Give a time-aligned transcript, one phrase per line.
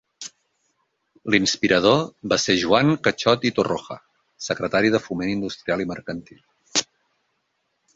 [1.35, 1.99] L'inspirador
[2.33, 4.01] va ser Joan Cachot i Torroja,
[4.49, 6.87] secretari de Foment Industrial i Mercantil.